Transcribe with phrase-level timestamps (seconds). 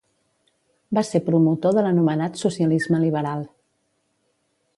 [0.97, 3.49] Va ser promotor de l'anomenat socialisme liberal.